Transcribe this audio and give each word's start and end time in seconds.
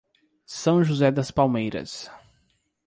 São 0.47 0.83
José 0.83 1.11
das 1.11 1.29
Palmeiras 1.29 2.09